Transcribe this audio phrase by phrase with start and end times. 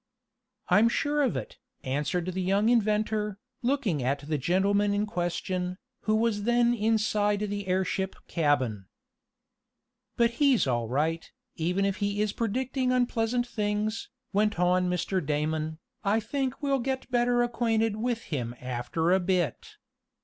[0.69, 6.15] "I'm sure of it," answered the young inventor, looking at the gentleman in question, who
[6.15, 8.87] was then inside the airship cabin.
[10.17, 15.23] "But he's all right, even if he is predicting unpleasant things," went on Mr.
[15.23, 15.77] Damon.
[16.03, 19.75] "I think we'll get better acquainted with him after a bit."